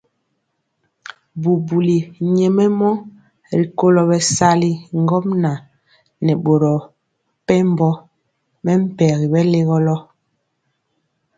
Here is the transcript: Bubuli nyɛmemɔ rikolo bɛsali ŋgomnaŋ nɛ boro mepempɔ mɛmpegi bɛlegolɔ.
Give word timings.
Bubuli 1.41 1.97
nyɛmemɔ 2.35 2.89
rikolo 3.59 4.01
bɛsali 4.09 4.71
ŋgomnaŋ 5.01 5.57
nɛ 6.25 6.33
boro 6.43 6.73
mepempɔ 6.83 7.89
mɛmpegi 8.63 9.25
bɛlegolɔ. 9.33 9.97